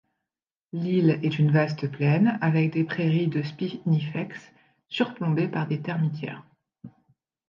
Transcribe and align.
L'île 0.73 1.19
est 1.21 1.37
une 1.37 1.51
vaste 1.51 1.87
plaine 1.91 2.39
avec 2.41 2.73
des 2.73 2.83
prairies 2.83 3.27
de 3.27 3.43
spinifex 3.43 4.35
surplombées 4.89 5.47
par 5.47 5.67
des 5.67 5.79
termitières. 5.79 6.43